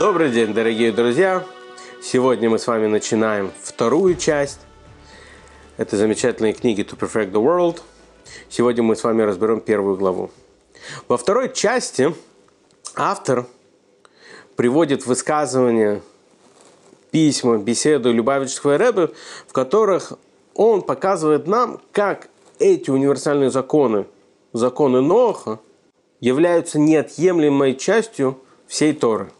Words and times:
Добрый 0.00 0.30
день, 0.30 0.54
дорогие 0.54 0.92
друзья! 0.92 1.44
Сегодня 2.02 2.48
мы 2.48 2.58
с 2.58 2.66
вами 2.66 2.86
начинаем 2.86 3.52
вторую 3.62 4.14
часть 4.14 4.60
этой 5.76 5.98
замечательной 5.98 6.54
книги 6.54 6.80
To 6.80 6.98
Perfect 6.98 7.32
the 7.32 7.44
World. 7.44 7.82
Сегодня 8.48 8.82
мы 8.82 8.96
с 8.96 9.04
вами 9.04 9.20
разберем 9.20 9.60
первую 9.60 9.98
главу. 9.98 10.30
Во 11.06 11.18
второй 11.18 11.52
части 11.52 12.14
автор 12.96 13.44
приводит 14.56 15.04
высказывания, 15.04 16.00
письма, 17.10 17.58
беседу 17.58 18.10
Любавичского 18.10 18.78
Рэбе, 18.78 19.10
в 19.46 19.52
которых 19.52 20.14
он 20.54 20.80
показывает 20.80 21.46
нам, 21.46 21.78
как 21.92 22.30
эти 22.58 22.88
универсальные 22.88 23.50
законы, 23.50 24.06
законы 24.54 25.02
Ноха, 25.02 25.58
являются 26.20 26.78
неотъемлемой 26.78 27.74
частью 27.74 28.38
всей 28.66 28.94
Торы. 28.94 29.30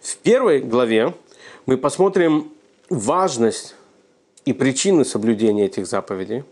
В 0.00 0.16
первой 0.18 0.60
главе 0.60 1.14
мы 1.66 1.76
посмотрим 1.76 2.52
важность 2.88 3.74
и 4.44 4.52
причины 4.52 5.04
соблюдения 5.04 5.66
этих 5.66 5.86
заповедей. 5.86 6.44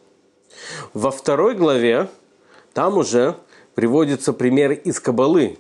Во 0.95 1.11
второй 1.11 1.55
главе 1.55 2.09
там 2.73 2.99
уже 2.99 3.37
приводятся 3.75 4.33
примеры 4.33 4.75
из 4.75 5.01
Кабалы, 5.01 5.59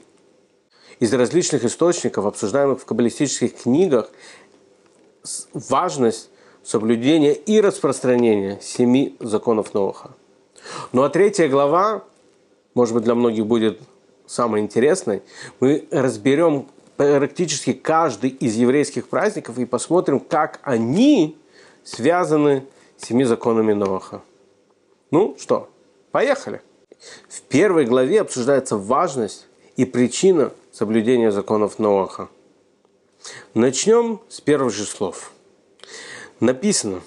из 1.00 1.12
различных 1.12 1.64
источников, 1.64 2.26
обсуждаемых 2.26 2.80
в 2.80 2.84
каббалистических 2.84 3.54
книгах, 3.62 4.10
важность 5.52 6.30
соблюдения 6.64 7.32
и 7.32 7.60
распространения 7.60 8.58
семи 8.60 9.16
законов 9.20 9.74
Ноха. 9.74 10.10
Ну 10.92 11.02
а 11.02 11.08
третья 11.08 11.48
глава, 11.48 12.04
может 12.74 12.94
быть, 12.94 13.04
для 13.04 13.14
многих 13.14 13.46
будет 13.46 13.80
самой 14.26 14.60
интересной. 14.60 15.22
Мы 15.60 15.86
разберем 15.90 16.68
практически 16.98 17.72
каждый 17.72 18.30
из 18.30 18.56
еврейских 18.56 19.08
праздников 19.08 19.56
и 19.58 19.64
посмотрим, 19.64 20.18
как 20.18 20.58
они 20.64 21.38
связаны 21.84 22.66
с 22.96 23.06
семи 23.06 23.24
законами 23.24 23.72
Ноха. 23.72 24.20
Ну 25.12 25.36
что, 25.38 25.70
поехали. 26.10 26.60
В 27.28 27.40
первой 27.42 27.86
главе 27.86 28.20
обсуждается 28.20 28.76
важность 28.76 29.46
и 29.76 29.84
причина 29.84 30.52
соблюдения 30.72 31.30
законов 31.30 31.78
Ноаха. 31.78 32.28
Начнем 33.54 34.20
с 34.28 34.40
первых 34.40 34.74
же 34.74 34.84
слов. 34.84 35.30
Написано, 36.40 37.00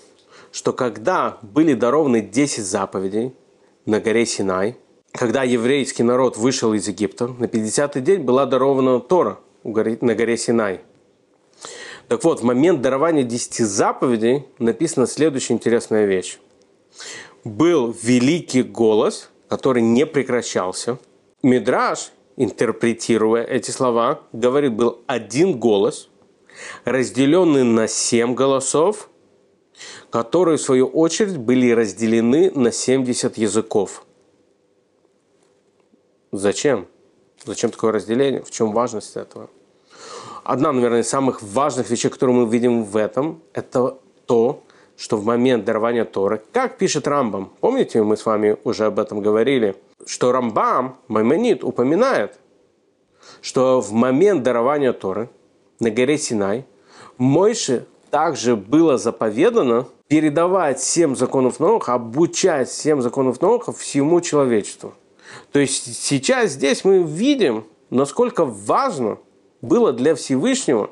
что 0.54 0.72
когда 0.72 1.38
были 1.42 1.74
дарованы 1.74 2.22
10 2.22 2.64
заповедей 2.64 3.36
на 3.86 4.00
горе 4.00 4.26
Синай, 4.26 4.78
когда 5.12 5.44
еврейский 5.44 6.04
народ 6.04 6.38
вышел 6.38 6.74
из 6.74 6.88
Египта, 6.88 7.28
на 7.28 7.46
50-й 7.46 8.00
день 8.00 8.22
была 8.22 8.46
дарована 8.46 9.02
Тора 9.02 9.38
на 9.64 10.16
горе 10.16 10.38
Синай. 10.38 10.82
Так 12.08 12.24
вот, 12.24 12.42
в 12.42 12.44
момент 12.44 12.82
дарования 12.82 13.24
10 13.24 13.66
заповедей 13.66 14.46
написана 14.60 15.08
следующая 15.08 15.54
интересная 15.54 16.06
вещь. 16.06 16.40
Был 17.44 17.96
великий 18.04 18.64
голос, 18.64 19.30
который 19.48 19.82
не 19.82 20.06
прекращался. 20.06 20.98
Мидраж 21.42 22.12
интерпретируя 22.38 23.44
эти 23.44 23.72
слова, 23.72 24.22
говорит, 24.34 24.74
был 24.74 25.02
один 25.08 25.60
голос, 25.60 26.10
разделенный 26.86 27.64
на 27.64 27.88
семь 27.88 28.34
голосов, 28.34 29.10
которые, 30.10 30.58
в 30.58 30.62
свою 30.62 30.88
очередь, 30.88 31.38
были 31.38 31.72
разделены 31.72 32.52
на 32.52 32.72
70 32.72 33.38
языков. 33.38 34.06
Зачем? 36.32 36.88
Зачем 37.46 37.72
такое 37.72 37.92
разделение? 37.92 38.42
В 38.42 38.52
чем 38.52 38.72
важность 38.72 39.16
этого? 39.16 39.50
Одна, 40.44 40.72
наверное, 40.72 41.02
из 41.02 41.10
самых 41.10 41.42
важных 41.42 41.90
вещей, 41.90 42.10
которые 42.10 42.36
мы 42.36 42.50
видим 42.50 42.84
в 42.84 42.98
этом, 42.98 43.42
это 43.54 43.98
то, 44.26 44.64
что 44.98 45.18
в 45.18 45.26
момент 45.26 45.66
дарования 45.66 46.06
Торы, 46.06 46.42
как 46.52 46.78
пишет 46.78 47.08
Рамбам, 47.08 47.52
помните, 47.60 48.04
мы 48.04 48.18
с 48.18 48.26
вами 48.26 48.58
уже 48.64 48.86
об 48.86 49.00
этом 49.00 49.22
говорили– 49.22 49.76
что 50.06 50.32
Рамбам, 50.32 50.98
Маймонит, 51.08 51.64
упоминает, 51.64 52.40
что 53.42 53.82
в 53.82 53.92
момент 53.92 54.44
дарования 54.44 54.94
Торы 54.94 55.30
на 55.80 55.90
горе 55.90 56.18
Синай 56.18 56.66
Мойше 57.18 57.86
также 58.10 58.56
было 58.56 58.98
заповедано 58.98 59.88
передавать 60.08 60.82
семь 60.82 61.16
законов 61.16 61.60
Ноха, 61.60 61.94
обучать 61.94 62.70
семь 62.70 63.02
законов 63.02 63.42
Ноха 63.42 63.72
всему 63.72 64.22
человечеству. 64.22 64.94
То 65.52 65.60
есть 65.60 66.02
сейчас 66.02 66.52
здесь 66.52 66.84
мы 66.84 67.04
видим, 67.04 67.66
насколько 67.90 68.46
важно 68.46 69.18
было 69.62 69.94
для 69.94 70.16
Всевышнего, 70.16 70.90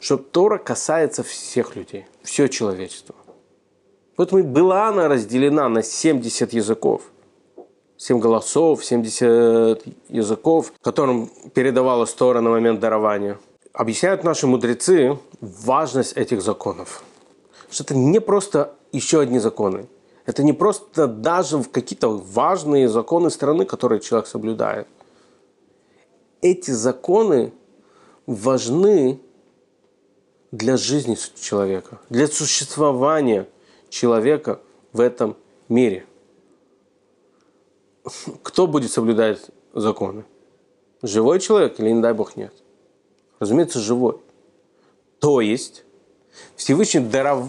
чтобы 0.00 0.24
Тора 0.24 0.58
касается 0.58 1.22
всех 1.22 1.76
людей, 1.76 2.06
все 2.22 2.48
человечество. 2.48 3.14
Поэтому 4.16 4.44
была 4.44 4.88
она 4.88 5.08
разделена 5.08 5.68
на 5.68 5.82
70 5.82 6.52
языков– 6.52 7.02
7 7.98 8.18
голосов, 8.18 8.84
70 8.84 9.82
языков, 10.08 10.72
которым 10.82 11.30
передавалась 11.54 12.12
Тора 12.12 12.40
на 12.40 12.50
момент 12.50 12.80
дарования. 12.80 13.38
Объясняют 13.72 14.24
наши 14.24 14.46
мудрецы 14.46 15.18
важность 15.40 16.12
этих 16.12 16.42
законов. 16.42 17.02
Что 17.70 17.84
это 17.84 17.94
не 17.94 18.20
просто 18.20 18.74
еще 18.92 19.20
одни 19.20 19.38
законы. 19.38 19.86
Это 20.26 20.42
не 20.42 20.52
просто 20.52 21.06
даже 21.06 21.58
в 21.58 21.70
какие-то 21.70 22.08
важные 22.08 22.88
законы 22.88 23.30
страны, 23.30 23.64
которые 23.64 24.00
человек 24.00 24.26
соблюдает. 24.26 24.86
Эти 26.42 26.72
законы 26.72 27.52
важны 28.26 29.20
для 30.50 30.76
жизни 30.76 31.16
человека, 31.40 31.98
для 32.10 32.26
существования 32.26 33.48
человека 33.88 34.60
в 34.92 35.00
этом 35.00 35.36
мире– 35.68 36.04
кто 38.42 38.66
будет 38.66 38.92
соблюдать 38.92 39.40
законы? 39.74 40.24
Живой 41.02 41.40
человек 41.40 41.78
или, 41.80 41.90
не 41.90 42.00
дай 42.00 42.14
бог, 42.14 42.36
нет? 42.36 42.52
Разумеется, 43.38 43.80
живой. 43.80 44.18
То 45.18 45.40
есть 45.40 45.84
Всевышний, 46.56 47.00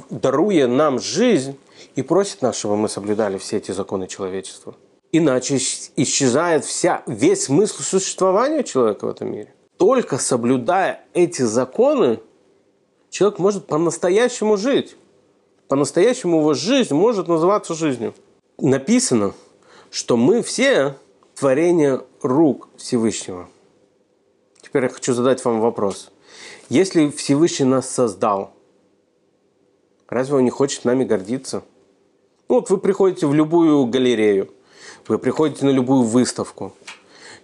даруя 0.10 0.68
нам 0.68 1.00
жизнь, 1.00 1.58
и 1.96 2.02
просит 2.02 2.42
нас, 2.42 2.58
чтобы 2.58 2.78
мы 2.78 2.90
соблюдали 2.90 3.38
все 3.38 3.58
эти 3.58 3.72
законы 3.72 4.08
человечества. 4.08 4.76
Иначе 5.12 5.58
исчезает 5.96 6.66
вся, 6.66 7.04
весь 7.08 7.46
смысл 7.46 7.82
существования 7.82 8.64
человека 8.64 9.06
в 9.06 9.10
этом 9.10 9.32
мире. 9.32 9.54
Только 9.78 10.18
соблюдая 10.18 11.02
эти 11.14 11.44
законы, 11.44 12.20
человек 13.10 13.40
может 13.40 13.68
по-настоящему 13.68 14.58
жить. 14.58 14.96
По-настоящему 15.68 16.40
его 16.40 16.54
жизнь 16.54 16.94
может 16.94 17.28
называться 17.28 17.74
жизнью. 17.74 18.14
Написано– 18.58 19.34
что 19.92 20.18
мы 20.18 20.42
все 20.42 20.96
творение 21.36 22.02
рук 22.22 22.70
Всевышнего. 22.78 23.50
Теперь 24.62 24.84
я 24.84 24.90
хочу 24.90 25.14
задать 25.14 25.44
вам 25.46 25.62
вопрос. 25.62 26.12
Если 26.70 27.10
Всевышний 27.10 27.66
нас 27.66 27.90
создал, 27.90 28.54
разве 30.08 30.36
он 30.36 30.44
не 30.44 30.50
хочет 30.50 30.86
нами 30.86 31.04
гордиться? 31.04 31.64
Ну, 32.50 32.56
вот 32.56 32.70
вы 32.70 32.78
приходите 32.78 33.28
в 33.28 33.34
любую 33.34 33.86
галерею, 33.86 34.50
вы 35.08 35.20
приходите 35.20 35.66
на 35.66 35.70
любую 35.70 36.04
выставку. 36.04 36.74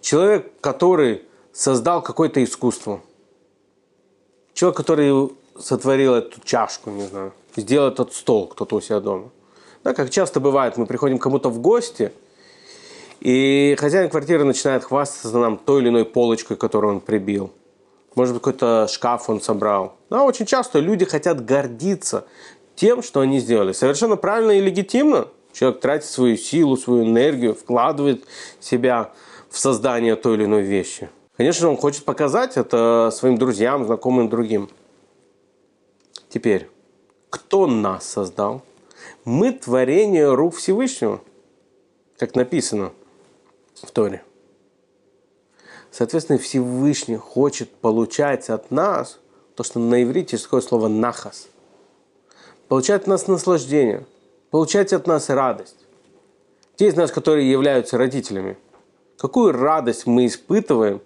Человек, 0.01 0.51
который 0.62 1.24
создал 1.51 2.01
какое-то 2.01 2.44
искусство, 2.44 3.01
человек, 4.54 4.77
который 4.77 5.31
сотворил 5.57 6.15
эту 6.15 6.42
чашку, 6.44 6.89
не 6.89 7.07
знаю, 7.07 7.33
сделал 7.56 7.89
этот 7.89 8.13
стол 8.13 8.48
кто-то 8.48 8.75
у 8.77 8.81
себя 8.81 9.00
дома. 9.00 9.30
Да, 9.83 9.94
как 9.94 10.10
часто 10.10 10.39
бывает, 10.39 10.77
мы 10.77 10.86
приходим 10.86 11.19
кому-то 11.19 11.50
в 11.50 11.60
гости– 11.60 12.12
и 13.24 13.77
хозяин 13.80 14.10
квартиры 14.10 14.44
начинает 14.44 14.83
хвастаться 14.83 15.38
нам 15.38 15.57
той 15.57 15.81
или 15.81 15.88
иной 15.88 16.04
полочкой, 16.04 16.57
которую 16.57 16.95
он 16.95 17.00
прибил. 17.00 17.51
Может 18.15 18.33
быть, 18.33 18.44
какой-то 18.44 18.88
шкаф 18.89 19.30
он 19.30 19.42
собрал. 19.42 19.98
Да, 20.10 20.24
очень 20.24 20.45
часто 20.45 20.80
люди 20.80 21.06
хотят 21.06 21.44
гордиться 21.44 22.25
тем, 22.75 23.01
что 23.01 23.21
они 23.21 23.39
сделали. 23.39 23.71
Совершенно 23.71 24.15
правильно 24.15 24.51
и 24.51 24.62
легитимно. 24.62 25.27
Человек 25.51 25.81
тратит 25.81 26.10
свою 26.10 26.38
силу, 26.38 26.77
свою 26.77 27.04
энергию, 27.04 27.54
вкладывает 27.54 28.25
себя 28.60 29.12
в 29.50 29.57
создание 29.57 30.15
той 30.15 30.36
или 30.36 30.45
иной 30.45 30.63
вещи. 30.63 31.10
Конечно, 31.38 31.69
он 31.69 31.77
хочет 31.77 32.06
показать 32.06 32.57
это 32.57 33.12
своим 33.13 33.38
друзьям, 33.38 33.86
знакомым, 33.86 34.30
другим. 34.30 34.69
Теперь, 36.30 36.69
кто 37.30 37.68
нас 37.68 38.07
создал? 38.07 38.63
Мы 39.25 39.51
творение 39.51 40.33
рук 40.33 40.56
Всевышнего, 40.56 41.21
как 42.18 42.36
написано– 42.36 42.92
в 43.83 43.92
Торе. 43.92 44.24
Соответственно, 45.94 46.40
Всевышний 46.40 47.18
хочет 47.18 47.69
получать 47.69 48.50
от 48.50 48.72
нас 48.72 49.19
то, 49.54 49.63
что 49.63 49.78
на 49.78 50.01
иврите 50.01 50.38
такое 50.40 50.62
слово 50.62 50.88
«нахас». 50.88 51.50
Получать 52.68 53.01
от 53.01 53.07
нас 53.07 53.28
наслаждение, 53.28 54.07
получать 54.50 54.92
от 54.92 55.06
нас 55.06 55.30
радость. 55.30 55.78
Те 56.78 56.88
из 56.88 56.95
нас, 56.95 57.12
которые 57.12 57.50
являются 57.50 58.00
родителями, 58.00 58.57
какую 59.19 59.51
радость 59.51 60.07
мы 60.07 60.25
испытываем, 60.25 61.00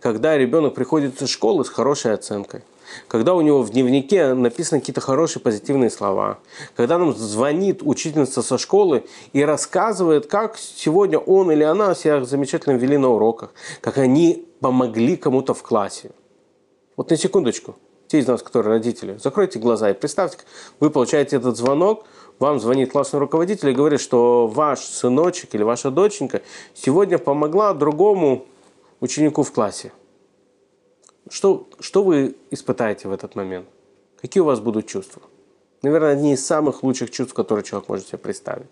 когда 0.00 0.36
ребенок 0.36 0.74
приходит 0.74 1.22
из 1.22 1.30
школы 1.30 1.64
с 1.64 1.70
хорошей 1.70 2.12
оценкой, 2.12 2.62
когда 3.08 3.34
у 3.34 3.40
него 3.40 3.62
в 3.62 3.70
дневнике 3.70 4.34
написаны 4.34 4.80
какие-то 4.80 5.00
хорошие 5.00 5.42
позитивные 5.42 5.90
слова, 5.90 6.38
когда 6.74 6.98
нам 6.98 7.14
звонит 7.14 7.80
учительница 7.82 8.42
со 8.42 8.58
школы 8.58 9.04
и 9.32 9.42
рассказывает, 9.42 10.26
как 10.26 10.56
сегодня 10.58 11.18
он 11.18 11.50
или 11.50 11.62
она 11.62 11.94
себя 11.94 12.24
замечательно 12.24 12.74
вели 12.74 12.98
на 12.98 13.08
уроках, 13.08 13.52
как 13.80 13.98
они 13.98 14.46
помогли 14.60 15.16
кому-то 15.16 15.54
в 15.54 15.62
классе. 15.62 16.10
Вот 16.96 17.10
на 17.10 17.16
секундочку, 17.16 17.76
те 18.08 18.20
из 18.20 18.26
нас, 18.26 18.42
которые 18.42 18.74
родители, 18.74 19.18
закройте 19.22 19.58
глаза 19.58 19.90
и 19.90 19.94
представьте, 19.94 20.38
вы 20.80 20.90
получаете 20.90 21.36
этот 21.36 21.56
звонок, 21.56 22.04
вам 22.38 22.60
звонит 22.60 22.92
классный 22.92 23.18
руководитель 23.18 23.70
и 23.70 23.72
говорит, 23.72 24.00
что 24.00 24.46
ваш 24.46 24.80
сыночек 24.80 25.54
или 25.54 25.62
ваша 25.62 25.90
доченька 25.90 26.42
сегодня 26.74 27.18
помогла 27.18 27.72
другому 27.74 28.46
ученику 29.00 29.42
в 29.42 29.52
классе. 29.52 29.92
Что, 31.28 31.68
что 31.80 32.02
вы 32.02 32.36
испытаете 32.50 33.08
в 33.08 33.12
этот 33.12 33.34
момент? 33.34 33.66
Какие 34.20 34.42
у 34.42 34.46
вас 34.46 34.60
будут 34.60 34.86
чувства? 34.86 35.22
Наверное, 35.82 36.12
одни 36.12 36.34
из 36.34 36.46
самых 36.46 36.82
лучших 36.82 37.10
чувств, 37.10 37.34
которые 37.34 37.64
человек 37.64 37.88
может 37.88 38.06
себе 38.06 38.18
представить. 38.18 38.68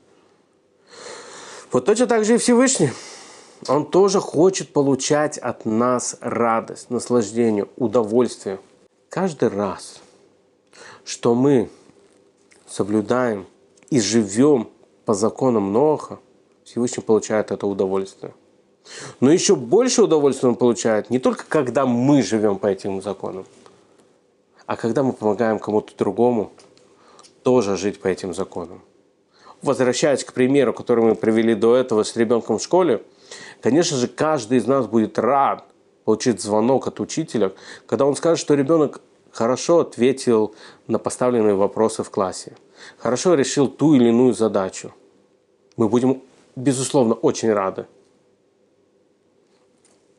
Вот 1.72 1.84
точно 1.84 2.06
так 2.06 2.24
же 2.24 2.34
и 2.34 2.38
Всевышний. 2.38 2.90
Он 3.68 3.86
тоже 3.86 4.20
хочет 4.20 4.72
получать 4.72 5.38
от 5.38 5.64
нас 5.64 6.16
радость, 6.20 6.90
наслаждение, 6.90 7.66
удовольствие. 7.76 8.60
Каждый 9.08 9.48
раз, 9.48 10.00
что 11.04 11.34
мы 11.34 11.70
соблюдаем 12.66 13.46
и 13.90 14.00
живем 14.00 14.68
по 15.04 15.14
законам 15.14 15.72
Ноха, 15.72 16.18
Всевышний 16.64 17.02
получает 17.02 17.50
это 17.50 17.66
удовольствие. 17.66 18.34
Но 19.20 19.32
еще 19.32 19.56
больше 19.56 20.02
удовольствия 20.02 20.48
он 20.48 20.56
получает 20.56 21.10
не 21.10 21.18
только 21.18 21.44
когда 21.48 21.86
мы 21.86 22.22
живем 22.22 22.58
по 22.58 22.66
этим 22.66 23.00
законам, 23.02 23.46
а 24.66 24.76
когда 24.76 25.02
мы 25.02 25.12
помогаем 25.12 25.58
кому-то 25.58 25.96
другому 25.96 26.52
тоже 27.42 27.76
жить 27.76 28.00
по 28.00 28.08
этим 28.08 28.34
законам. 28.34 28.82
Возвращаясь 29.62 30.24
к 30.24 30.32
примеру, 30.32 30.72
который 30.74 31.04
мы 31.04 31.14
привели 31.14 31.54
до 31.54 31.76
этого 31.76 32.02
с 32.02 32.16
ребенком 32.16 32.58
в 32.58 32.62
школе, 32.62 33.02
конечно 33.62 33.96
же, 33.96 34.08
каждый 34.08 34.58
из 34.58 34.66
нас 34.66 34.86
будет 34.86 35.18
рад 35.18 35.64
получить 36.04 36.42
звонок 36.42 36.86
от 36.86 37.00
учителя, 37.00 37.52
когда 37.86 38.04
он 38.04 38.14
скажет, 38.14 38.38
что 38.38 38.54
ребенок 38.54 39.00
хорошо 39.30 39.80
ответил 39.80 40.54
на 40.86 40.98
поставленные 40.98 41.54
вопросы 41.54 42.02
в 42.02 42.10
классе, 42.10 42.52
хорошо 42.98 43.34
решил 43.34 43.68
ту 43.68 43.94
или 43.94 44.08
иную 44.08 44.34
задачу. 44.34 44.92
Мы 45.76 45.88
будем, 45.88 46.22
безусловно, 46.56 47.14
очень 47.14 47.52
рады 47.52 47.86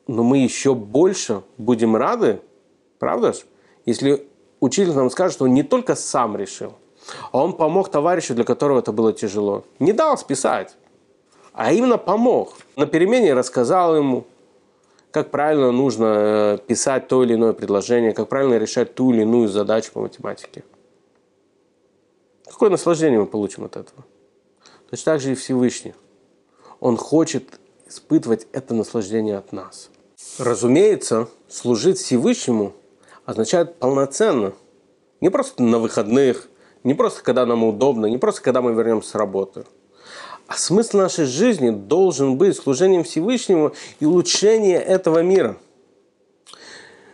но 0.07 0.23
мы 0.23 0.37
еще 0.37 0.75
больше 0.75 1.43
будем 1.57 1.95
рады, 1.95 2.41
правда 2.99 3.33
ж, 3.33 3.45
если 3.85 4.27
учитель 4.59 4.93
нам 4.93 5.09
скажет, 5.09 5.33
что 5.33 5.45
он 5.45 5.53
не 5.53 5.63
только 5.63 5.95
сам 5.95 6.37
решил, 6.37 6.73
а 7.31 7.43
он 7.43 7.53
помог 7.53 7.89
товарищу, 7.89 8.33
для 8.33 8.43
которого 8.43 8.79
это 8.79 8.91
было 8.91 9.13
тяжело. 9.13 9.63
Не 9.79 9.93
дал 9.93 10.17
списать, 10.17 10.75
а 11.53 11.71
именно 11.71 11.97
помог. 11.97 12.53
На 12.75 12.85
перемене 12.85 13.33
рассказал 13.33 13.95
ему, 13.95 14.25
как 15.11 15.31
правильно 15.31 15.71
нужно 15.71 16.05
э, 16.05 16.57
писать 16.67 17.07
то 17.07 17.23
или 17.23 17.35
иное 17.35 17.53
предложение, 17.53 18.11
как 18.11 18.27
правильно 18.27 18.57
решать 18.57 18.95
ту 18.95 19.13
или 19.13 19.21
иную 19.21 19.47
задачу 19.47 19.91
по 19.93 20.01
математике. 20.01 20.63
Какое 22.45 22.69
наслаждение 22.69 23.19
мы 23.19 23.25
получим 23.25 23.63
от 23.63 23.77
этого? 23.77 24.03
Точно 24.89 25.13
так 25.13 25.21
же 25.21 25.31
и 25.31 25.35
Всевышний. 25.35 25.93
Он 26.79 26.97
хочет 26.97 27.59
испытывать 27.87 28.47
это 28.51 28.73
наслаждение 28.73 29.37
от 29.37 29.53
нас. 29.53 29.89
Разумеется, 30.37 31.29
служить 31.47 31.97
Всевышнему 31.97 32.73
означает 33.25 33.75
полноценно. 33.75 34.53
Не 35.21 35.29
просто 35.29 35.63
на 35.63 35.79
выходных, 35.79 36.49
не 36.83 36.93
просто 36.93 37.23
когда 37.23 37.45
нам 37.45 37.63
удобно, 37.63 38.07
не 38.07 38.17
просто 38.17 38.41
когда 38.41 38.61
мы 38.61 38.73
вернемся 38.73 39.11
с 39.11 39.15
работы. 39.15 39.63
А 40.47 40.55
смысл 40.55 40.97
нашей 40.97 41.25
жизни 41.25 41.69
должен 41.69 42.37
быть 42.37 42.57
служением 42.57 43.05
Всевышнему 43.05 43.73
и 44.01 44.05
улучшение 44.05 44.79
этого 44.81 45.23
мира. 45.23 45.55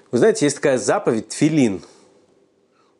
Вы 0.09 0.17
знаете, 0.17 0.45
есть 0.45 0.55
такая 0.55 0.79
заповедь 0.79 1.29
тфилин 1.29 1.81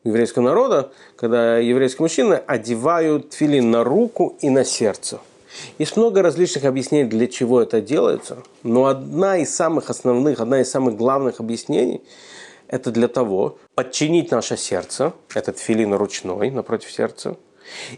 у 0.04 0.08
еврейского 0.08 0.44
народа, 0.44 0.92
когда 1.16 1.58
еврейские 1.58 2.04
мужчины 2.04 2.34
одевают 2.34 3.30
тфилин 3.30 3.70
на 3.70 3.82
руку 3.82 4.36
и 4.40 4.50
на 4.50 4.64
сердце– 4.64 5.20
есть 5.78 5.96
много 5.96 6.22
различных 6.22 6.64
объяснений, 6.64 7.08
для 7.08 7.26
чего 7.26 7.60
это 7.60 7.80
делается, 7.80 8.38
но 8.62 8.86
одна 8.86 9.38
из 9.38 9.54
самых 9.54 9.90
основных, 9.90 10.40
одна 10.40 10.60
из 10.60 10.70
самых 10.70 10.96
главных 10.96 11.40
объяснений– 11.40 12.02
это 12.68 12.90
для 12.90 13.08
того, 13.08 13.58
подчинить 13.74 14.30
наше 14.30 14.56
сердце, 14.56 15.12
этот 15.34 15.58
филин 15.58 15.94
ручной 15.94 16.50
напротив 16.50 16.90
сердца, 16.90 17.36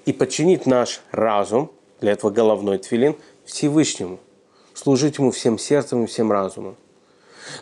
и 0.04 0.12
подчинить 0.12 0.66
наш 0.66 1.00
разум, 1.10 1.70
для 2.00 2.12
этого 2.12 2.30
головной 2.30 2.78
тфилин, 2.78 3.16
Всевышнему, 3.44 4.18
служить 4.74 5.18
Ему 5.18 5.30
всем 5.30 5.58
сердцем 5.58 6.04
и 6.04 6.06
всем 6.06 6.32
разумом. 6.32 6.76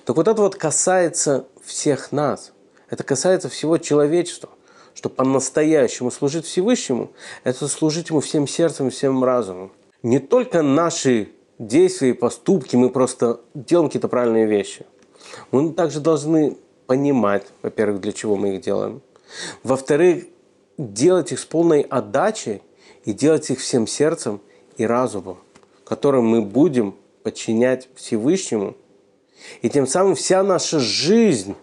Так 0.04 0.16
вот 0.16 0.26
это 0.26 0.40
вот 0.40 0.56
касается 0.56 1.46
всех 1.64 2.12
нас, 2.12 2.52
это 2.88 3.04
касается 3.04 3.48
всего 3.48 3.78
человечества– 3.78 4.48
что 4.94 5.08
по-настоящему 5.08 6.10
служить 6.10 6.44
Всевышнему– 6.44 7.12
это 7.44 7.66
служить 7.66 8.10
Ему 8.10 8.20
всем 8.20 8.46
сердцем 8.46 8.88
и 8.88 8.90
всем 8.90 9.24
разумом 9.24 9.72
не 10.02 10.18
только 10.18 10.62
наши 10.62 11.28
действия 11.58 12.10
и 12.10 12.14
поступки, 12.14 12.76
мы 12.76 12.90
просто 12.90 13.40
делаем 13.54 13.88
какие-то 13.88 14.08
правильные 14.08 14.46
вещи. 14.46 14.84
Мы 15.50 15.72
также 15.72 16.00
должны 16.00 16.56
понимать, 16.86 17.46
во-первых, 17.62 18.00
для 18.00 18.12
чего 18.12 18.36
мы 18.36 18.56
их 18.56 18.62
делаем. 18.62 19.00
Во-вторых, 19.62 20.24
делать 20.76 21.32
их 21.32 21.38
с 21.38 21.44
полной 21.44 21.82
отдачей 21.82 22.62
и 23.04 23.12
делать 23.12 23.48
их 23.50 23.60
всем 23.60 23.86
сердцем 23.86 24.40
и 24.76 24.84
разумом, 24.84 25.38
которым 25.84 26.26
мы 26.26 26.42
будем 26.42 26.96
подчинять 27.22 27.88
Всевышнему. 27.94 28.74
И 29.62 29.70
тем 29.70 29.86
самым 29.86 30.16
вся 30.16 30.42
наша 30.42 30.80
жизнь, 30.80 31.54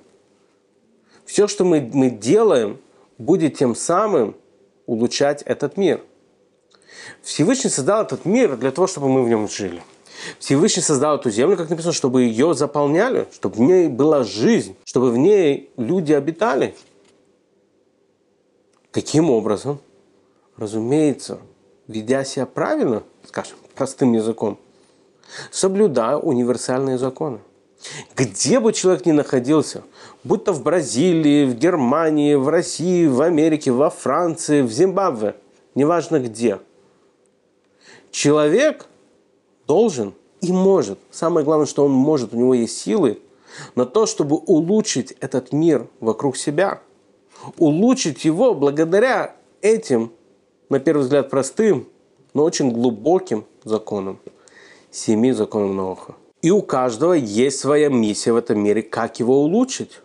все, 1.26 1.48
что 1.48 1.66
мы, 1.66 1.82
мы 1.94 2.10
делаем, 2.10 2.80
будет 3.18 3.58
тем 3.58 3.76
самым 3.76 4.36
улучшать 4.86 5.42
этот 5.44 5.76
мир– 5.76 6.02
Всевышний 7.22 7.70
создал 7.70 8.04
этот 8.04 8.26
мир 8.26 8.58
для 8.58 8.72
того, 8.72 8.88
чтобы 8.88 9.10
мы 9.10 9.24
в 9.24 9.30
нем 9.30 9.48
жили. 9.48 9.82
Всевышний 10.40 10.82
создал 10.82 11.16
эту 11.16 11.30
землю, 11.30 11.58
как 11.58 11.70
написано, 11.70 11.94
чтобы 11.94 12.24
ее 12.24 12.54
заполняли, 12.54 13.28
чтобы 13.34 13.56
в 13.56 13.60
ней 13.60 13.88
была 13.88 14.24
жизнь, 14.24 14.76
чтобы 14.84 15.12
в 15.12 15.18
ней 15.18 15.72
люди 15.78 16.14
обитали. 16.14 16.76
Каким 18.92 19.30
образом? 19.30 19.80
Разумеется, 20.58 21.40
ведя 21.88 22.24
себя 22.24 22.46
правильно, 22.46 23.04
скажем, 23.26 23.58
простым 23.76 24.14
языком, 24.14 24.60
соблюдая 25.52 26.18
универсальные 26.18 26.98
законы. 26.98 27.40
Где 28.14 28.60
бы 28.60 28.74
человек 28.74 29.06
ни 29.06 29.14
находился, 29.14 29.84
будь 30.26 30.44
то 30.44 30.52
в 30.52 30.62
Бразилии, 30.64 31.46
в 31.46 31.56
Германии, 31.56 32.36
в 32.36 32.50
России, 32.50 33.08
в 33.08 33.22
Америке, 33.22 33.72
во 33.72 33.90
Франции, 33.90 34.62
в 34.62 34.72
Зимбабве, 34.72 35.36
неважно 35.76 36.20
где– 36.20 36.60
Человек 38.12 38.88
должен 39.68 40.14
и 40.42 40.52
может, 40.52 41.00
самое 41.12 41.46
главное, 41.46 41.66
что 41.66 41.86
он 41.86 41.92
может, 41.92 42.34
у 42.34 42.38
него 42.38 42.54
есть 42.54 42.78
силы 42.78 43.20
на 43.76 43.86
то, 43.86 44.06
чтобы 44.06 44.38
улучшить 44.38 45.12
этот 45.20 45.52
мир 45.52 45.88
вокруг 46.00 46.38
себя. 46.38 46.82
Улучшить 47.58 48.26
его 48.26 48.54
благодаря 48.54 49.36
этим, 49.62 50.12
на 50.70 50.80
первый 50.80 51.02
взгляд, 51.02 51.30
простым, 51.30 51.88
но 52.34 52.44
очень 52.44 52.72
глубоким 52.72 53.46
законам. 53.64 54.20
Семи 54.92 55.32
законам 55.32 55.76
Ноха. 55.76 56.16
И 56.42 56.52
у 56.52 56.62
каждого 56.62 57.14
есть 57.14 57.60
своя 57.60 57.90
миссия 57.90 58.32
в 58.32 58.38
этом 58.38 58.60
мире, 58.60 58.82
как 58.82 59.20
его 59.20 59.42
улучшить. 59.42 60.00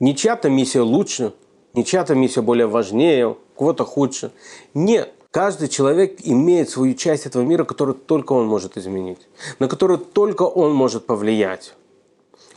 Не 0.00 0.16
чья-то 0.16 0.50
миссия 0.50 0.80
лучше, 0.80 1.34
не 1.74 1.84
чья-то 1.84 2.14
миссия 2.14 2.42
более 2.42 2.66
важнее, 2.66 3.28
у 3.28 3.36
кого-то 3.56 3.84
худше. 3.84 4.32
Нет. 4.74 5.12
Каждый 5.30 5.68
человек 5.68 6.18
имеет 6.24 6.70
свою 6.70 6.94
часть 6.94 7.24
этого 7.24 7.42
мира, 7.42 7.64
которую 7.64 7.94
только 7.94 8.32
он 8.32 8.46
может 8.46 8.76
изменить, 8.76 9.28
на 9.60 9.68
которую 9.68 9.98
только 9.98 10.42
он 10.42 10.72
может 10.74 11.06
повлиять. 11.06 11.74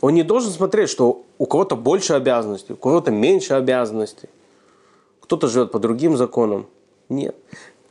Он 0.00 0.12
не 0.14 0.24
должен 0.24 0.50
смотреть, 0.50 0.90
что 0.90 1.24
у 1.38 1.46
кого-то 1.46 1.76
больше 1.76 2.14
обязанностей, 2.14 2.72
у 2.72 2.76
кого-то 2.76 3.12
меньше 3.12 3.54
обязанностей, 3.54 4.28
кто-то 5.20 5.46
живет 5.46 5.70
по 5.70 5.78
другим 5.78 6.16
законам. 6.16 6.66
Нет. 7.08 7.36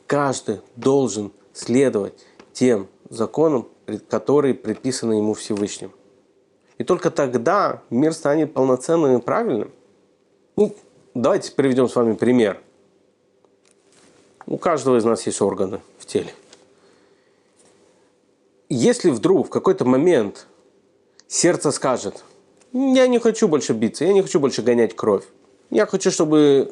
Каждый 0.05 0.59
должен 0.75 1.31
следовать 1.53 2.13
тем 2.51 2.87
законам, 3.09 3.69
которые 4.09 4.53
предписаны 4.53 5.13
ему 5.13 5.33
Всевышним. 5.33 5.91
И 6.77 6.83
только 6.83 7.09
тогда 7.09 7.81
мир 7.89 8.13
станет 8.13 8.53
полноценным 8.53 9.17
и 9.17 9.21
правильным. 9.21 9.71
Ну, 10.57 10.75
давайте 11.13 11.53
приведем 11.53 11.87
с 11.87 11.95
вами 11.95 12.13
пример– 12.15 12.59
у 14.53 14.57
каждого 14.57 14.97
из 14.97 15.03
нас 15.03 15.25
есть 15.25 15.41
органы 15.41 15.81
в 15.97 16.05
теле. 16.05 16.31
Если 18.69 19.09
вдруг 19.09 19.47
в 19.47 19.49
какой-то 19.49 19.83
момент 19.83 20.45
сердце 21.27 21.71
скажет, 21.71 22.23
я 22.71 23.07
не 23.07 23.17
хочу 23.17 23.47
больше 23.47 23.73
биться, 23.73 24.05
я 24.05 24.13
не 24.13 24.21
хочу 24.21 24.39
больше 24.39 24.61
гонять 24.61 24.95
кровь. 24.95 25.23
Я 25.71 25.87
хочу, 25.87 26.11
чтобы 26.11 26.71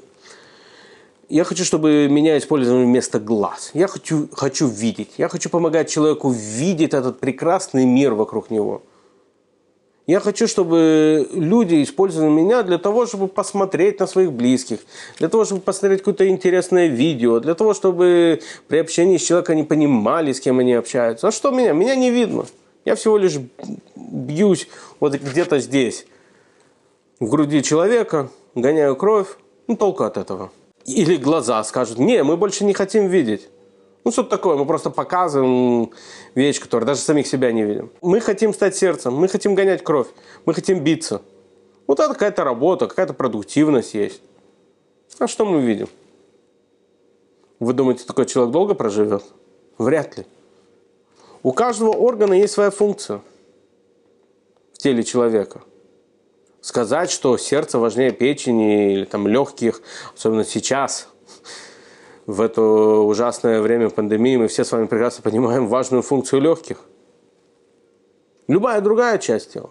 я 1.27 1.43
хочу, 1.43 1.65
чтобы 1.65 2.07
меня 2.07 2.37
использовали 2.37 2.85
вместо 2.85 3.19
глаз. 3.19 3.71
Я 3.73 3.87
хочу, 3.87 4.29
хочу 4.31 4.67
видеть. 4.67 5.13
Я 5.17 5.27
хочу 5.27 5.49
помогать 5.49 5.89
человеку 5.89 6.29
видеть 6.29 6.93
этот 6.93 7.19
прекрасный 7.19 7.85
мир 7.85 8.13
вокруг 8.13 8.51
него. 8.51 8.83
Я 10.11 10.19
хочу, 10.19 10.45
чтобы 10.45 11.25
люди 11.31 11.81
использовали 11.81 12.29
меня 12.29 12.63
для 12.63 12.77
того, 12.77 13.05
чтобы 13.05 13.29
посмотреть 13.29 14.01
на 14.01 14.07
своих 14.07 14.33
близких, 14.33 14.79
для 15.19 15.29
того, 15.29 15.45
чтобы 15.45 15.61
посмотреть 15.61 15.99
какое-то 15.99 16.27
интересное 16.27 16.87
видео, 16.87 17.39
для 17.39 17.55
того, 17.55 17.73
чтобы 17.73 18.41
при 18.67 18.79
общении 18.79 19.15
с 19.15 19.21
человеком 19.21 19.53
они 19.53 19.63
понимали, 19.63 20.33
с 20.33 20.41
кем 20.41 20.59
они 20.59 20.73
общаются. 20.73 21.29
А 21.29 21.31
что 21.31 21.51
меня? 21.51 21.71
Меня 21.71 21.95
не 21.95 22.11
видно. 22.11 22.45
Я 22.83 22.95
всего 22.95 23.17
лишь 23.17 23.37
бьюсь 23.95 24.67
вот 24.99 25.13
где-то 25.13 25.59
здесь, 25.59 26.05
в 27.21 27.29
груди 27.29 27.63
человека, 27.63 28.29
гоняю 28.53 28.97
кровь. 28.97 29.37
Ну, 29.67 29.77
толку 29.77 30.03
от 30.03 30.17
этого. 30.17 30.51
Или 30.83 31.15
глаза 31.15 31.63
скажут, 31.63 31.99
не, 31.99 32.21
мы 32.23 32.35
больше 32.35 32.65
не 32.65 32.73
хотим 32.73 33.07
видеть. 33.07 33.47
Ну, 34.03 34.11
что-то 34.11 34.29
такое, 34.29 34.57
мы 34.57 34.65
просто 34.65 34.89
показываем 34.89 35.91
вещь, 36.33 36.59
которую 36.59 36.87
даже 36.87 37.01
самих 37.01 37.27
себя 37.27 37.51
не 37.51 37.63
видим. 37.63 37.91
Мы 38.01 38.19
хотим 38.19 38.53
стать 38.53 38.75
сердцем, 38.75 39.13
мы 39.13 39.27
хотим 39.27 39.53
гонять 39.53 39.83
кровь, 39.83 40.07
мы 40.45 40.53
хотим 40.53 40.83
биться. 40.83 41.21
Вот 41.85 41.99
это 41.99 42.13
какая-то 42.13 42.43
работа, 42.43 42.87
какая-то 42.87 43.13
продуктивность 43.13 43.93
есть. 43.93 44.21
А 45.19 45.27
что 45.27 45.45
мы 45.45 45.61
видим? 45.61 45.87
Вы 47.59 47.73
думаете, 47.73 48.05
такой 48.05 48.25
человек 48.25 48.51
долго 48.51 48.73
проживет? 48.73 49.23
Вряд 49.77 50.17
ли. 50.17 50.25
У 51.43 51.53
каждого 51.53 51.91
органа 51.91 52.33
есть 52.33 52.53
своя 52.53 52.71
функция 52.71 53.21
в 54.73 54.77
теле 54.79 55.03
человека. 55.03 55.61
Сказать, 56.61 57.11
что 57.11 57.37
сердце 57.37 57.77
важнее 57.77 58.11
печени 58.11 58.93
или 58.93 59.05
там 59.05 59.27
легких, 59.27 59.81
особенно 60.15 60.43
сейчас, 60.43 61.07
в 62.25 62.41
это 62.41 62.61
ужасное 62.61 63.61
время 63.61 63.89
пандемии, 63.89 64.37
мы 64.37 64.47
все 64.47 64.63
с 64.63 64.71
вами 64.71 64.85
прекрасно 64.85 65.23
понимаем 65.23 65.67
важную 65.67 66.01
функцию 66.03 66.41
легких. 66.41 66.81
Любая 68.47 68.81
другая 68.81 69.17
часть 69.17 69.53
тела. 69.53 69.69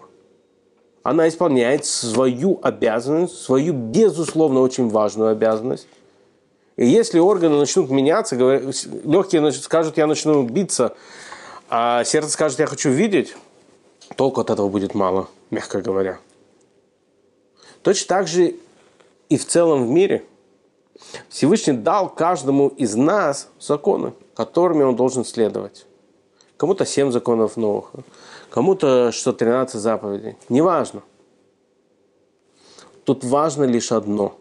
Она 1.03 1.27
исполняет 1.27 1.85
свою 1.85 2.59
обязанность, 2.61 3.37
свою, 3.37 3.73
безусловно, 3.73 4.61
очень 4.61 4.89
важную 4.89 5.31
обязанность. 5.31 5.87
И 6.77 6.85
если 6.85 7.19
органы 7.19 7.57
начнут 7.57 7.89
меняться, 7.89 8.35
легкие 8.35 9.51
скажут, 9.51 9.97
я 9.97 10.07
начну 10.07 10.43
биться, 10.43 10.95
а 11.69 12.03
сердце 12.03 12.29
скажет, 12.29 12.59
я 12.59 12.67
хочу 12.67 12.89
видеть, 12.89 13.35
толку 14.15 14.41
от 14.41 14.49
этого 14.49 14.69
будет 14.69 14.93
мало, 14.93 15.27
мягко 15.49 15.81
говоря. 15.81 16.19
Точно 17.81 18.07
так 18.07 18.27
же 18.27 18.55
и 19.29 19.37
в 19.37 19.45
целом 19.45 19.85
в 19.85 19.89
мире. 19.89 20.23
Всевышний 21.29 21.73
дал 21.73 22.09
каждому 22.09 22.69
из 22.69 22.95
нас 22.95 23.49
законы, 23.59 24.13
которыми 24.35 24.83
он 24.83 24.95
должен 24.95 25.25
следовать. 25.25 25.85
Кому-то 26.57 26.85
7 26.85 27.11
законов 27.11 27.57
новых, 27.57 27.91
кому-то 28.49 29.11
113 29.11 29.79
заповедей. 29.81 30.37
Неважно. 30.49 31.01
Тут 33.03 33.23
важно 33.23 33.63
лишь 33.63 33.91
одно, 33.91 34.35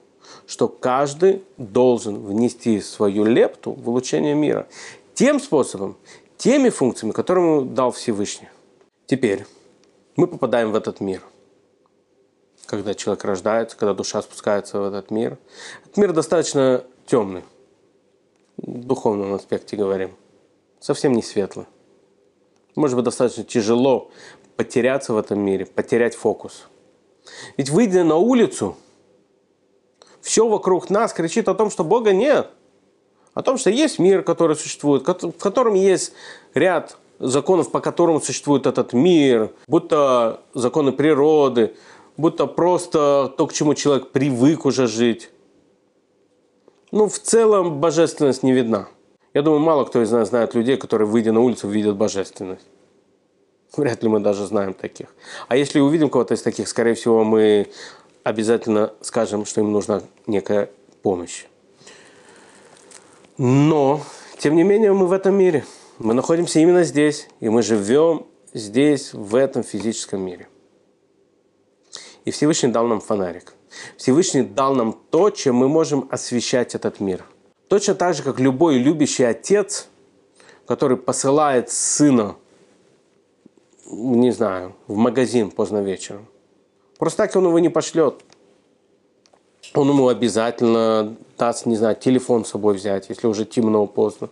что 0.46 0.68
каждый 0.68 1.42
должен 1.56 2.18
внести 2.18 2.80
свою 2.80 3.24
лепту 3.24 3.72
в 3.72 3.88
улучшение 3.88 4.34
мира. 4.34 4.66
Тем 5.14 5.40
способом, 5.40 5.96
теми 6.36 6.68
функциями, 6.68 7.12
которые 7.12 7.46
ему 7.46 7.60
дал 7.62 7.90
Всевышний. 7.90 8.48
Теперь 9.06 9.46
мы 10.16 10.26
попадаем 10.26 10.72
в 10.72 10.74
этот 10.74 11.00
мир– 11.00 11.22
когда 12.70 12.94
человек 12.94 13.24
рождается, 13.24 13.76
когда 13.76 13.94
душа 13.94 14.22
спускается 14.22 14.78
в 14.78 14.84
этот 14.84 15.10
мир. 15.10 15.38
Этот 15.82 15.96
мир 15.96 16.12
достаточно 16.12 16.84
темный, 17.04 17.42
в 18.58 18.84
духовном 18.84 19.34
аспекте 19.34 19.76
говорим, 19.76 20.12
совсем 20.78 21.12
не 21.12 21.22
светлый. 21.22 21.66
Может 22.76 22.94
быть, 22.94 23.04
достаточно 23.04 23.42
тяжело 23.42 24.12
потеряться 24.54 25.12
в 25.12 25.18
этом 25.18 25.40
мире, 25.40 25.66
потерять 25.66 26.14
фокус. 26.14 26.68
Ведь 27.56 27.70
выйдя 27.70 28.04
на 28.04 28.16
улицу, 28.16 28.76
все 30.20 30.46
вокруг 30.46 30.90
нас 30.90 31.12
кричит 31.12 31.48
о 31.48 31.54
том, 31.54 31.70
что 31.70 31.82
Бога 31.82 32.12
нет. 32.12 32.50
О 33.34 33.42
том, 33.42 33.58
что 33.58 33.70
есть 33.70 33.98
мир, 33.98 34.22
который 34.22 34.54
существует, 34.54 35.02
в 35.06 35.32
котором 35.32 35.74
есть 35.74 36.12
ряд 36.54 36.96
законов, 37.18 37.72
по 37.72 37.80
которым 37.80 38.22
существует 38.22 38.66
этот 38.66 38.92
мир, 38.92 39.50
будто 39.66 40.40
законы 40.54 40.92
природы, 40.92 41.74
будто 42.16 42.46
просто 42.46 43.32
то, 43.36 43.46
к 43.46 43.52
чему 43.52 43.74
человек 43.74 44.10
привык 44.10 44.64
уже 44.64 44.86
жить. 44.86 45.30
Ну, 46.92 47.08
в 47.08 47.18
целом 47.18 47.80
божественность 47.80 48.42
не 48.42 48.52
видна. 48.52 48.88
Я 49.32 49.42
думаю, 49.42 49.60
мало 49.60 49.84
кто 49.84 50.02
из 50.02 50.10
нас 50.10 50.28
знает 50.28 50.54
людей, 50.54 50.76
которые, 50.76 51.06
выйдя 51.06 51.32
на 51.32 51.40
улицу, 51.40 51.68
видят 51.68 51.96
божественность. 51.96 52.66
Вряд 53.76 54.02
ли 54.02 54.08
мы 54.08 54.18
даже 54.18 54.44
знаем 54.46 54.74
таких. 54.74 55.14
А 55.46 55.56
если 55.56 55.78
увидим 55.78 56.10
кого-то 56.10 56.34
из 56.34 56.42
таких, 56.42 56.66
скорее 56.66 56.94
всего, 56.94 57.22
мы 57.22 57.68
обязательно 58.24 58.92
скажем, 59.00 59.44
что 59.44 59.60
им 59.60 59.70
нужна 59.70 60.02
некая 60.26 60.70
помощь. 61.02 61.46
Но, 63.38 64.02
тем 64.38 64.56
не 64.56 64.64
менее, 64.64 64.92
мы 64.92 65.06
в 65.06 65.12
этом 65.12 65.34
мире. 65.36 65.64
Мы 65.98 66.14
находимся 66.14 66.58
именно 66.58 66.82
здесь, 66.82 67.28
и 67.38 67.48
мы 67.48 67.62
живем 67.62 68.26
здесь, 68.52 69.14
в 69.14 69.36
этом 69.36 69.62
физическом 69.62 70.22
мире. 70.22 70.48
И 72.24 72.30
Всевышний 72.30 72.70
дал 72.70 72.86
нам 72.86 73.00
фонарик. 73.00 73.54
Всевышний 73.96 74.42
дал 74.42 74.74
нам 74.74 74.98
то, 75.10 75.30
чем 75.30 75.56
мы 75.56 75.68
можем 75.68 76.08
освещать 76.10 76.74
этот 76.74 77.00
мир. 77.00 77.24
Точно 77.68 77.94
так 77.94 78.14
же, 78.14 78.22
как 78.22 78.40
любой 78.40 78.78
любящий 78.78 79.24
отец, 79.24 79.88
который 80.66 80.96
посылает 80.96 81.70
сына, 81.70 82.36
не 83.86 84.30
знаю, 84.30 84.74
в 84.86 84.96
магазин 84.96 85.50
поздно 85.50 85.82
вечером. 85.82 86.26
Просто 86.98 87.24
так 87.24 87.36
он 87.36 87.46
его 87.46 87.58
не 87.58 87.68
пошлет. 87.68 88.22
Он 89.74 89.88
ему 89.88 90.08
обязательно 90.08 91.16
даст, 91.38 91.64
не 91.64 91.76
знаю, 91.76 91.96
телефон 91.96 92.44
с 92.44 92.50
собой 92.50 92.74
взять, 92.74 93.08
если 93.08 93.26
уже 93.26 93.44
темно, 93.44 93.86
поздно. 93.86 94.28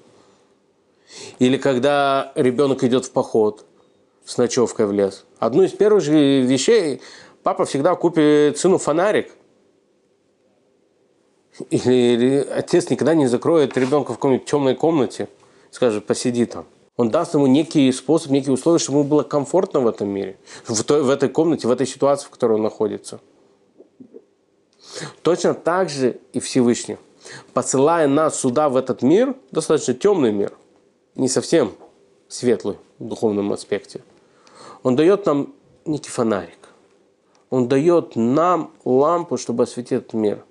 Или 1.39 1.57
когда 1.57 2.33
ребенок 2.35 2.85
идет 2.85 3.05
в 3.05 3.13
поход 3.13 3.65
с 4.25 4.37
ночевкой 4.37 4.87
в 4.87 4.93
лес. 4.93 5.25
Одну 5.39 5.63
из 5.63 5.73
первых 5.73 6.03
же 6.03 6.43
вещей, 6.43 7.01
папа 7.49 7.65
всегда 7.65 7.95
купит 7.95 8.59
сыну 8.59 8.77
фонарик. 8.77 9.33
Или, 11.71 11.95
или 11.95 12.47
отец 12.51 12.91
никогда 12.91 13.15
не 13.15 13.27
закроет 13.27 13.75
ребенка 13.79 14.13
в 14.13 14.17
какой-нибудь 14.17 14.45
темной 14.45 14.75
комнате, 14.75 15.31
скажет, 15.71 16.05
посиди 16.05 16.45
там. 16.45 16.67
Он 16.99 17.09
даст 17.09 17.33
ему 17.33 17.47
некий 17.47 17.91
способ, 17.91 18.33
некие 18.33 18.53
условия, 18.53 18.79
чтобы 18.79 18.99
ему 18.99 19.09
было 19.09 19.23
комфортно 19.23 19.81
в 19.81 19.87
этом 19.87 20.11
мире, 20.11 20.37
в, 20.67 20.85
той, 20.85 21.03
в 21.03 21.09
этой 21.09 21.31
комнате, 21.31 21.67
в 21.67 21.71
этой 21.71 21.87
ситуации, 21.87 22.27
в 22.27 22.31
которой 22.31 22.57
он 22.57 22.63
находится. 22.63 23.19
Точно 25.23 25.55
так 25.55 25.89
же 25.89 26.21
и 26.35 26.41
Всевышний. 26.41 26.99
Посылая 27.55 28.09
нас 28.09 28.39
сюда, 28.39 28.69
в 28.69 28.77
этот 28.77 29.01
мир, 29.01 29.35
достаточно 29.53 29.95
темный 29.95 30.33
мир, 30.33 30.53
не 31.15 31.31
совсем 31.31 31.73
светлый 32.29 32.77
в 32.99 33.09
духовном 33.09 33.55
аспекте, 33.55 34.03
он 34.83 34.97
дает 34.97 35.25
нам 35.25 35.55
некий 35.87 36.11
фонарик. 36.11 36.58
Он 37.51 37.69
дает 37.69 38.17
нам 38.17 38.73
лампу, 38.85 39.37
чтобы 39.37 39.65
осветить 39.65 39.93
этот 39.93 40.13
мир. 40.15 40.45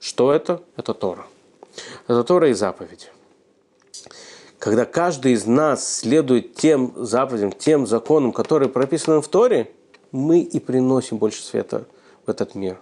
Что 0.00 0.32
это? 0.32 0.62
Это 0.76 0.94
Тора. 0.94 1.26
Это 2.08 2.24
Тора 2.24 2.48
и 2.48 2.52
заповедь. 2.52 3.10
Когда 4.58 4.84
каждый 4.84 5.32
из 5.32 5.46
нас 5.46 5.98
следует 5.98 6.54
тем 6.54 6.92
заповедям, 6.96 7.52
тем 7.52 7.86
законам, 7.86 8.32
которые 8.32 8.68
прописаны 8.68 9.22
в 9.22 9.28
Торе, 9.28 9.70
мы 10.12 10.40
и 10.40 10.58
приносим 10.58 11.18
больше 11.18 11.42
света 11.42 11.86
в 12.26 12.30
этот 12.30 12.54
мир. 12.54 12.80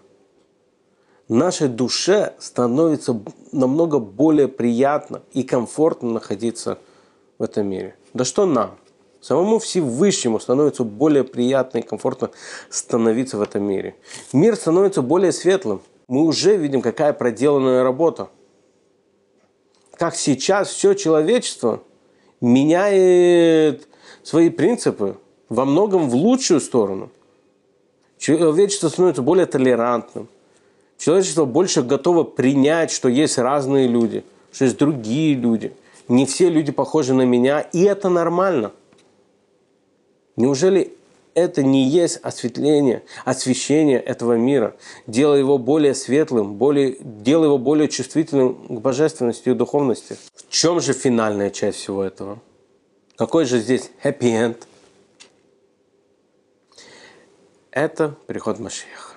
Нашей 1.29 1.69
душе 1.69 2.35
становится 2.39 3.21
намного 3.53 3.99
более 3.99 4.49
приятно 4.49 5.23
и 5.33 5.43
комфортно 5.43 6.11
находиться 6.11 6.79
в 7.37 7.43
этом 7.43 7.69
мире. 7.69 7.97
Да 8.15 8.25
что 8.25 8.47
нам? 8.47 8.79
Самому 9.29 9.59
Всевышнему 9.59 10.41
становится 10.41 10.85
более 10.85 11.23
приятно 11.23 11.79
и 11.79 11.83
комфортно 11.83 12.31
становиться 12.71 13.37
в 13.37 13.43
этом 13.43 13.63
мире. 13.63 13.95
Мир 14.33 14.57
становится 14.57 15.03
более 15.03 15.33
светлым. 15.33 15.83
Мы 16.09 16.23
уже 16.25 16.57
видим, 16.57 16.81
какая 16.81 17.13
проделанная 17.13 17.83
работа. 17.83 18.31
Как 19.99 20.17
сейчас 20.17 20.71
все 20.71 20.95
человечество 20.95 21.83
меняет 22.41 23.87
свои 24.23 24.49
принципы 24.49 25.19
во 25.51 25.67
многом 25.67 26.09
в 26.09 26.15
лучшую 26.15 26.61
сторону. 26.63 27.11
Человечество 28.17 28.89
становится 28.89 29.21
более 29.21 29.45
толерантным. 29.45 30.27
Человечество 30.97 31.45
больше 31.45 31.83
готово 31.83 32.25
принять, 32.25 32.91
что 32.91 33.11
есть 33.11 33.37
разные 33.37 33.89
люди, 33.89 34.25
что 34.53 34.65
есть 34.65 34.79
другие 34.79 35.35
люди. 35.35 35.75
Не 36.09 36.25
все 36.25 36.49
люди 36.49 36.73
похожи 36.73 37.13
на 37.13 37.27
меня, 37.27 37.61
и 37.61 37.83
это 37.83 38.09
нормально– 38.09 38.73
Неужели 40.39 40.97
это 41.35 41.63
не 41.63 41.85
есть 41.85 42.19
осветление, 42.23 43.03
освещение 43.25 44.01
этого 44.01 44.35
мира. 44.35 44.77
Делая 45.07 45.39
его 45.39 45.59
более 45.59 45.95
светлым, 45.95 46.55
более, 46.55 46.97
делая 47.01 47.47
его 47.49 47.59
более 47.59 47.89
чувствительным 47.89 48.79
к 48.79 48.81
божественности 48.81 49.49
и 49.49 49.55
духовности. 49.55 50.17
В 50.35 50.49
чем 50.49 50.81
же 50.81 50.93
финальная 50.93 51.51
часть 51.51 51.79
всего 51.79 52.03
этого? 52.03 52.41
Какой 53.17 53.45
же 53.45 53.59
здесь 53.59 53.91
happy 54.03 54.21
end? 54.21 54.57
Это 57.71 58.15
приход 58.27 58.59
Машеха. 58.59 59.15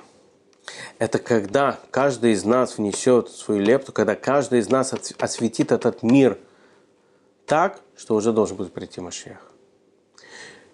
Это 0.99 1.17
когда 1.17 1.79
каждый 1.89 2.33
из 2.33 2.45
нас 2.45 2.77
внесет 2.77 3.29
свою 3.29 3.61
лепту, 3.61 3.91
когда 3.91 4.15
каждый 4.15 4.59
из 4.59 4.69
нас 4.69 4.93
осветит 5.17 5.71
этот 5.71 6.03
мир 6.03 6.37
так, 7.47 7.81
что 7.95 8.15
уже 8.15 8.31
должен 8.31 8.57
будет 8.57 8.73
прийти 8.73 9.01
Машех. 9.01 9.50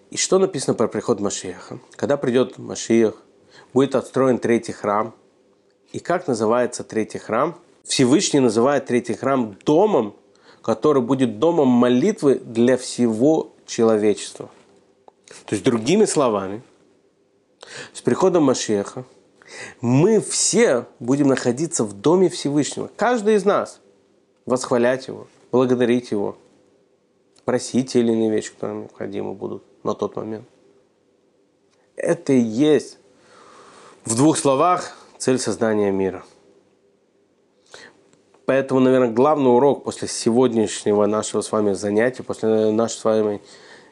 И 0.10 0.16
что 0.16 0.40
написано 0.40 0.74
про 0.74 0.88
приход 0.88 1.20
Машеха? 1.20 1.80
Когда 1.96 2.16
придет 2.16 2.58
Машех, 2.58 3.22
будет 3.74 3.96
отстроен 3.96 4.40
третий 4.40 4.72
храм. 4.72 5.14
И 5.92 6.00
как 6.00 6.28
называется 6.28 6.84
третий 6.84 7.18
храм? 7.18 7.60
Всевышний 7.84 8.40
называет 8.40 8.86
третий 8.86 9.14
храм 9.14 9.58
домом, 9.66 10.16
который 10.62 11.02
будет 11.02 11.40
домом 11.40 11.68
молитвы 11.68 12.36
для 12.36 12.78
всего 12.78 13.54
человечества. 13.66 14.50
То 15.46 15.56
есть, 15.56 15.64
другими 15.64 16.06
словами, 16.06 16.62
с 17.94 18.02
приходом 18.02 18.44
Машеха 18.44 19.04
мы 19.82 20.22
все 20.22 20.86
будем 21.00 21.28
находиться 21.28 21.84
в 21.84 21.94
Доме 21.94 22.30
Всевышнего. 22.30 22.90
Каждый 22.96 23.36
из 23.36 23.46
нас 23.46 23.82
восхвалять 24.46 25.08
Его, 25.08 25.28
благодарить 25.52 26.12
Его, 26.12 26.38
просить 27.44 27.96
или 27.96 28.12
иные 28.12 28.32
вещи, 28.32 28.52
которые 28.52 28.80
необходимы 28.80 29.34
будут 29.34 29.64
на 29.84 29.94
тот 29.94 30.16
момент. 30.16 30.46
Это 31.96 32.34
и 32.34 32.40
есть 32.40 33.00
в 34.06 34.16
двух 34.16 34.38
словах 34.38 34.96
цель 35.18 35.40
создания 35.40 35.92
мира. 35.92 36.24
Поэтому, 38.46 38.80
наверное, 38.80 39.12
главный 39.12 39.50
урок 39.50 39.84
после 39.84 40.08
сегодняшнего 40.08 41.06
нашего 41.06 41.42
с 41.42 41.52
вами 41.52 41.74
занятия, 41.74 42.24
после 42.24 42.72
нашей 42.72 42.98
с 42.98 43.04
вами 43.04 43.42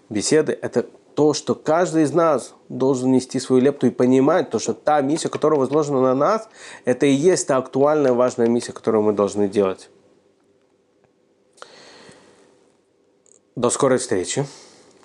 беседы, 0.09 0.57
это 0.61 0.85
то, 1.15 1.33
что 1.33 1.55
каждый 1.55 2.03
из 2.03 2.13
нас 2.13 2.53
должен 2.69 3.11
нести 3.11 3.39
свою 3.39 3.61
лепту 3.61 3.87
и 3.87 3.89
понимать, 3.89 4.49
то, 4.49 4.59
что 4.59 4.73
та 4.73 5.01
миссия, 5.01 5.29
которая 5.29 5.59
возложена 5.59 6.01
на 6.01 6.15
нас, 6.15 6.47
это 6.85 7.05
и 7.05 7.11
есть 7.11 7.47
та 7.47 7.57
актуальная 7.57 8.13
важная 8.13 8.47
миссия, 8.47 8.71
которую 8.71 9.03
мы 9.03 9.13
должны 9.13 9.47
делать. 9.47 9.89
До 13.55 13.69
скорой 13.69 13.97
встречи 13.97 14.45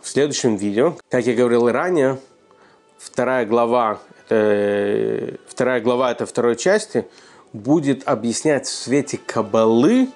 в 0.03 0.09
следующем 0.09 0.57
видео. 0.57 0.97
Как 1.09 1.27
я 1.27 1.35
говорил 1.35 1.71
ранее, 1.71 2.19
вторая 2.99 3.47
глава, 3.47 4.01
это, 4.29 5.39
вторая 5.47 5.81
глава 5.81 6.13
этой 6.13 6.27
второй 6.27 6.57
части 6.57 7.07
будет 7.53 8.07
объяснять 8.07 8.67
в 8.67 8.73
свете 8.73 9.19
Кабалы 9.19 10.09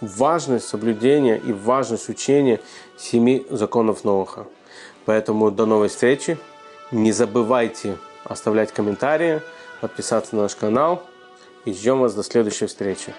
важность 0.00 0.68
соблюдения 0.68 1.36
и 1.36 1.52
важность 1.52 2.08
учения 2.08 2.60
семи 2.96 3.46
законов 3.50 4.04
Ноуха. 4.04 4.46
Поэтому 5.04 5.50
до 5.50 5.66
новой 5.66 5.88
встречи. 5.88 6.38
Не 6.90 7.12
забывайте 7.12 7.96
оставлять 8.24 8.72
комментарии, 8.72 9.42
подписаться 9.80 10.36
на 10.36 10.42
наш 10.42 10.54
канал 10.54 11.02
и 11.64 11.72
ждем 11.72 12.00
вас 12.00 12.14
до 12.14 12.22
следующей 12.22 12.66
встречи. 12.66 13.14